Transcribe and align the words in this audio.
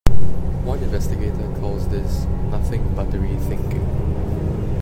One 0.65 0.81
investigator 0.81 1.47
calls 1.59 1.87
this 1.89 2.25
"nothing 2.49 2.95
buttery" 2.95 3.35
thinking. 3.41 3.85